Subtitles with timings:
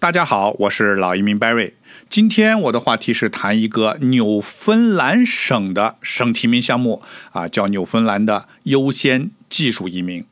[0.00, 1.72] 大家好，我是老移民 Barry。
[2.08, 7.02] 今天我的话题是谈一个纽芬兰省的省提名项目
[7.32, 10.24] 啊，叫纽芬兰的优先技术移民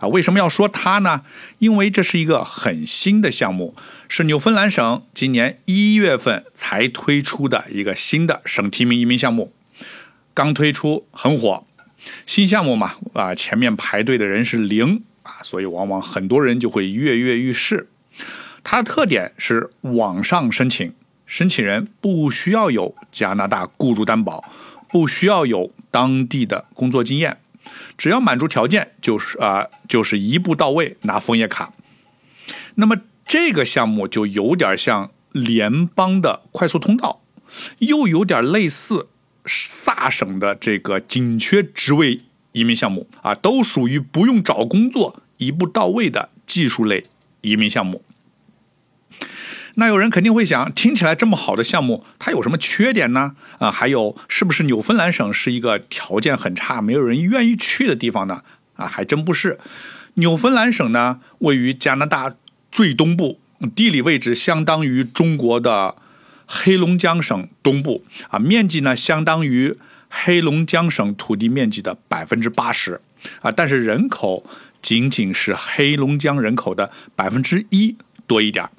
[0.00, 0.08] 啊。
[0.08, 1.22] 为什么要说它呢？
[1.60, 3.76] 因为这是一个很新的项目，
[4.08, 9.52] 是纽芬兰省今年一月份才推出的一个新的省提名移民项目，
[10.34, 11.64] 刚推出很火。
[12.26, 17.88] 新项目嘛，啊，前面排队的人是零啊，所以往往很多人就会跃跃欲试。
[18.64, 20.92] 它的特点是网上申请，
[21.26, 24.42] 申请人不需要有加拿大雇主担保，
[24.90, 27.36] 不需要有当地的工作经验，
[27.96, 31.72] 只要满足条件，就是啊，就是一步到位拿枫叶卡。
[32.76, 32.96] 那么
[33.26, 37.20] 这个项目就有点像联邦的快速通道，
[37.78, 39.08] 又有点类似
[39.46, 47.04] 萨省的这个紧缺职位移民项目啊，都属于不用找工作一步到位的技术类
[47.42, 48.02] 移民项目。
[49.76, 53.34] 那有人肯定会想，听起来这么好的项目，它有什么缺点呢？
[53.58, 58.42] 啊，还有是不是纽芬兰省是一个条件很差、没有人愿意去的地方呢？
[58.76, 59.58] 啊，还真不是。
[60.14, 62.36] 纽芬兰省呢，位于加拿大
[62.70, 63.40] 最东部，
[63.74, 65.96] 地理位置相当于中国的
[66.46, 69.76] 黑龙江省东部啊，面积呢相当于
[70.08, 73.00] 黑龙江省土地面积的百分之八十
[73.40, 74.44] 啊，但是人口
[74.80, 77.96] 仅仅是黑龙江人口的百分之一
[78.28, 78.70] 多一点儿。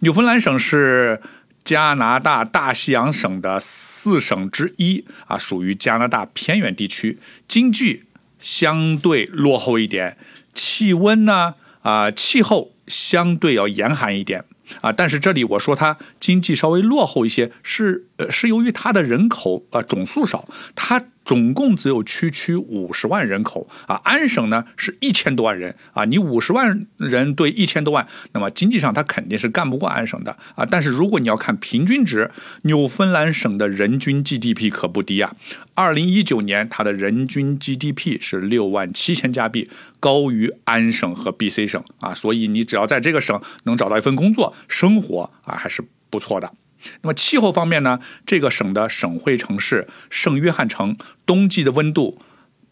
[0.00, 1.20] 纽芬兰省是
[1.62, 8.04] 加拿大大西洋省的四省之一啊，属于加拿大偏远地区，经济
[8.40, 10.16] 相对落后一点，
[10.54, 14.44] 气温呢啊气候相对要严寒一点
[14.80, 21.04] 啊，但是这里我说它经济稍微落后一些，是呃是由于它的人口啊总数少，它。
[21.30, 30.66] 总共只有区区五十万人口啊，安省呢是一千多万人啊，你五十万人对一千多万，那么经济上它肯定是干不过安省的啊。
[30.68, 35.32] 但是如果你要看平均值，纽芬兰省的人均 GDP 可不低啊。
[35.74, 42.12] 二零一九年它的人均 GDP 是六万七千加币，高于安省和 BC 省啊。
[42.12, 46.52] 所以你只要在这个省能找到一份工作，生活啊还是不错的。
[47.02, 48.00] 那么气候方面呢？
[48.24, 52.20] 这个省的省会城市圣约翰城，冬季的温度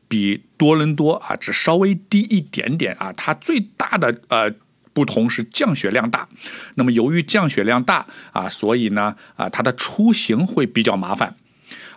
[0.09, 3.13] 比多伦多啊只稍微低一点点啊。
[3.13, 4.53] 它最大的呃
[4.93, 6.29] 不同是降雪量大。
[6.75, 11.37] 那么由于降雪量大啊，所以呢啊它的出行会比较麻烦。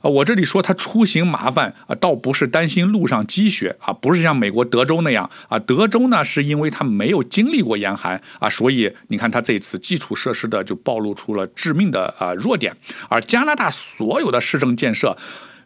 [0.01, 12.75] 啊，我这里说他出行麻烦啊，倒不是担心路上积雪啊，不是像美国德州那样啊，德州呢是因为他没有经历过严寒啊，所以你看他这次基础设施的就暴露出了致命的啊弱点，
[13.09, 15.17] 而加拿大所有的市政建设。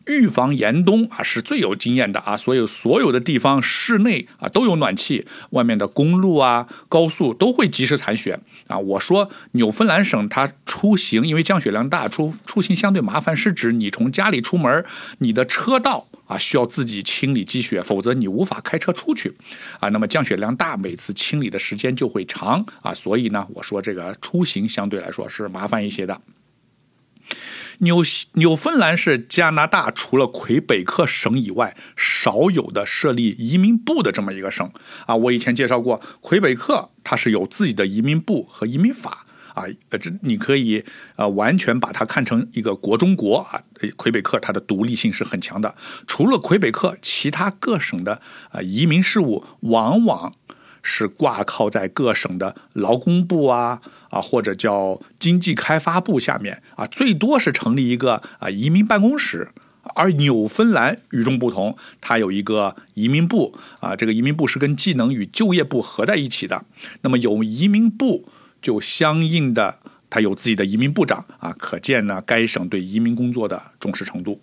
[0.07, 8.77] 预防严冬啊，是最有经验的啊，所有所有的地方室内啊都有暖气，外面的公路啊、高速都会及时铲雪啊。
[8.77, 14.85] 我说纽芬兰省它出行因为降雪量大，出出行相对麻烦，是指你从家里出门，
[15.19, 19.33] 你的车道啊需要自己清理积雪，否则你无法开车出去
[19.79, 19.89] 啊。
[19.89, 26.21] 那么降雪量大，每次清理的时间就会长啊，所以呢，我说这个出行相对来说是麻烦一些的。
[27.79, 34.69] 纽西纽芬兰是加拿大除了魁北克省以外少有的设立移民部的这么一个省
[35.05, 35.15] 啊。
[35.15, 39.63] 我以前介绍过，魁北克它是有自己的移民部和移民法啊。
[39.99, 40.83] 这你可以
[41.15, 43.61] 呃完全把它看成一个国中国啊。
[43.95, 45.75] 魁北克它的独立性是很强的。
[46.07, 50.33] 除了魁北克，其他各省的啊移民事务往往。
[50.87, 53.81] 是挂靠在各省的劳工部啊
[54.11, 59.49] 啊，或者叫经济开发部下面啊，最多是成立一个啊移民办公室。
[59.95, 66.63] 而纽芬兰与众不同，它有一个移民部啊，这个移民部是跟技能与就业部合在一起的。
[67.01, 68.27] 那么有移民部，
[68.61, 69.79] 就相应的
[70.09, 74.41] 它有自己的移民部长啊，可见呢该省对移民工作的重视程度。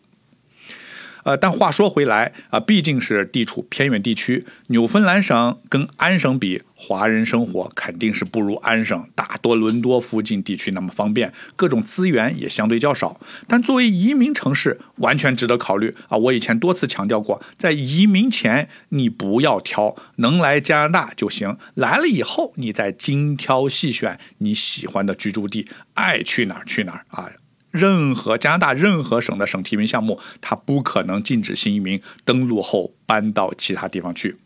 [1.25, 13.21] 呃，但话说回来啊，毕竟是地处偏远地区，纽芬兰省跟安省比，华人生活肯定是不如安省大多伦多附近地区那么方便，各种资源也相对较少。
[13.47, 16.17] 但作为移民城市，完全值得考虑啊！
[16.19, 27.31] 我以前多次强调过，在移民前你不要挑，能来加拿大就行，来了以后你再精挑细选你喜欢的居住地，爱去哪儿去哪儿啊！
[27.73, 34.37] 任何加拿大任何省的省提名项目，它不可能禁止新移民登陆后搬到其他地方去。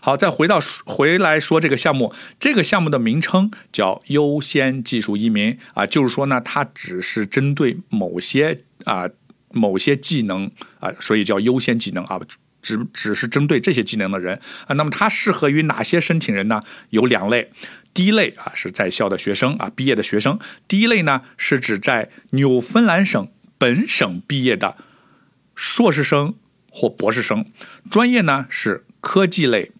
[0.00, 9.08] 好，再回到回来说这个项目，这个项目的名称叫优先技术移民啊，就是说呢，它只是针对某些啊
[9.52, 10.50] 某些技能
[10.80, 12.20] 啊，所以叫优先技能啊，
[12.60, 14.74] 只只是针对这些技能的人啊。
[14.74, 16.60] 那么它适合于哪些申请人呢？
[16.90, 17.50] 有两类。
[17.94, 20.38] 第一类啊是在校的学生啊毕业的学生，
[20.68, 24.76] 第一类呢是指在纽芬兰省本省毕业的
[25.54, 26.34] 硕士生
[26.68, 27.46] 或博士生，
[27.88, 29.70] 专业呢是科技类，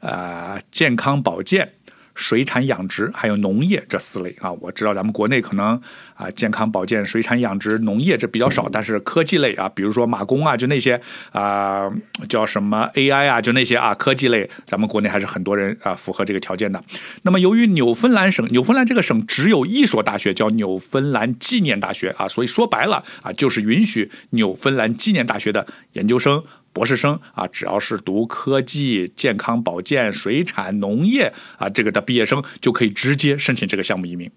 [0.00, 1.72] 啊健康保健。
[2.14, 5.80] 水产养殖还有农业这四类啊，我知道咱们国内可能
[6.14, 11.00] 啊健康保健、水产养殖、农业这比较少，但是科技类啊，比如说马工啊，就那些
[11.32, 11.90] 啊
[12.28, 16.82] 叫什么 AI 啊，就那些啊科技类，咱们国内还是很多人啊符合这个条件的。
[17.22, 26.42] 那么由于纽芬兰省，纽芬兰这个省只有一所大学叫纽芬兰纪念大学啊，所以说白了啊，就是允许纽芬兰纪念大学的研究生。
[26.74, 34.30] 博士生啊，只要是读科技、健康保健、水产、农业啊，这个的毕业生就可以直接申请这个项目移民。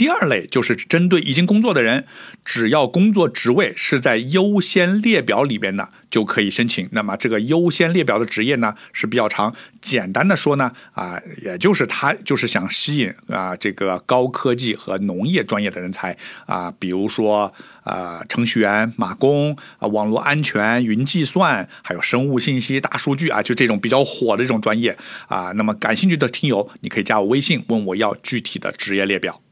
[0.00, 2.06] 第二类就是针对已经工作的人，
[2.42, 6.88] 只要工作职位是在优先列表里边的，就可以申请。
[6.92, 17.52] 那么这个优先列表的职业呢是比较长，简单的说呢，啊，也就是他就是想吸引啊这个高科技和农业专业的人才啊，比如说
[17.84, 24.96] 啊程序员、码工啊、网络安全、云计算，还有生物信息、大数据啊，就这种比较火的这种专业
[25.28, 25.52] 啊。
[25.56, 29.42] 那么感兴趣的听友，你可以加我微信，问我要具体的职业列表。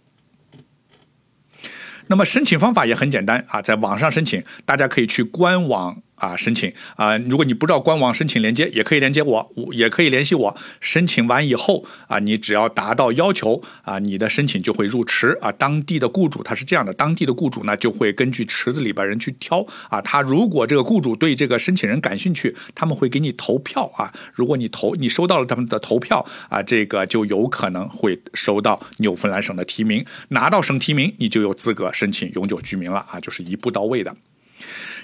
[2.08, 6.02] 那么申请方法也很简单啊，在网上申请，大家可以去官网。
[6.18, 7.16] 啊，申请啊！
[7.18, 10.56] 如果你不知道官网申请连接，也可以连接我，也可以联系我。
[10.80, 15.50] 申请完以后啊，你只要达到要求啊，你的申请就会入池啊。
[15.52, 20.00] 当地的雇主他是这样的，当地的雇主呢就会根据池子里边人去挑啊。
[20.00, 24.12] 他如果这个雇主对这个申请人感兴趣，他们会给你投票啊。
[24.32, 34.14] 如果你投，你收到了他们的投票啊，这个就有可能会收到纽芬兰省的提名，拿到省提名，你就有资格申请永久居民了啊，就是一步到位的。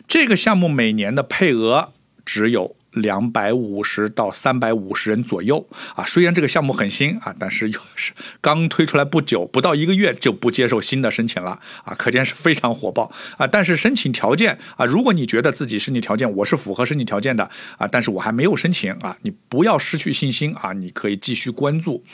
[0.07, 1.93] 这个项目每年的配额
[2.25, 2.77] 只有。
[2.95, 13.47] 两百五十到三百五十人左右啊，虽然这个项目很新啊，但是又是刚推出来不久，不到一个月就不接受新的申请了啊，可见是非常火爆啊。
[13.47, 22.05] 但是申请条件啊，如果你觉得自己申请条件我是符合申请条件的啊，但是我还没有申请啊，你不要失去信心啊，你可以继续关注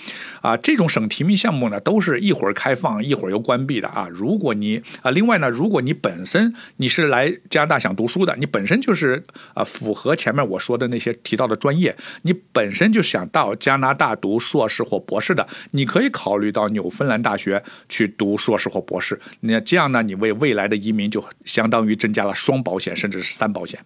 [0.41, 0.56] 啊。
[0.56, 4.09] 这种省提名项目呢，都是一会儿开放一会儿又关闭的啊。
[4.11, 9.23] 如果你啊，另外呢，如果你本身你是来加拿大想读书的，你本身就是
[9.53, 10.70] 啊符合前面我说。
[10.71, 19.21] 说的那些提到的专业，你本身就想到加拿大读硕士或博士的，你可以考虑到纽芬兰大学去读硕士或博士。
[19.41, 23.81] 那这样呢，你为未来的移民就相当于增加了双保险，甚至是三保险。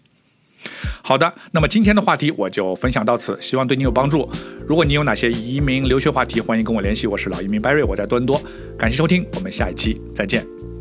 [1.02, 4.28] 好的，那么今天的话题我就分享到此，希望对你有帮助。
[4.68, 7.06] 如果你有哪些移民留学话题，欢迎跟我联系。
[7.06, 8.38] 我是老移民 Barry，我在多伦多。
[8.78, 10.73] 感谢收听，我们下一期再见。